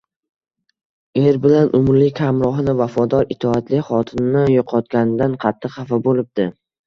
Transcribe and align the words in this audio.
Er 1.23 1.35
bir 1.43 1.75
umrlik 1.79 2.21
hamrohini, 2.27 2.75
vafodor, 2.79 3.29
itoatli 3.35 3.83
xotinini 3.91 4.43
yo‘qotganidan 4.55 5.39
qattiq 5.47 5.77
xafa 5.77 6.01
bo‘libdi. 6.09 6.49